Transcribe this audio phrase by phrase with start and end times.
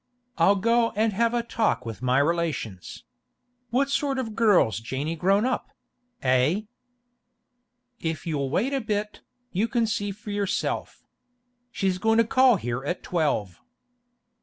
[0.39, 3.03] 'I'll go and have a talk with my relations.
[3.69, 6.61] What sort of a girl's Janey grown up—eh?'
[7.99, 11.03] 'If you'll wait a bit, you can see for yourself.
[11.69, 13.59] She's goin' to call here at twelve.